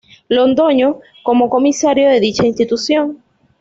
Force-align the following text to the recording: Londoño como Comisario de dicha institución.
Londoño 0.29 0.95
como 1.21 1.47
Comisario 1.47 2.09
de 2.09 2.19
dicha 2.19 2.47
institución. 2.47 3.21